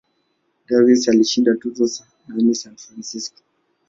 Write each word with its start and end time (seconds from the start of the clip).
Davis 0.67 1.01
alishinda 1.11 1.55
tuzo 1.61 1.85
nane 2.27 2.53
San 2.61 2.75
Francisco. 2.83 3.39